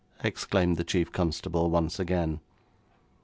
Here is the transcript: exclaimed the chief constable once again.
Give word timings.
exclaimed 0.23 0.77
the 0.77 0.83
chief 0.83 1.11
constable 1.11 1.69
once 1.69 1.99
again. 1.99 2.39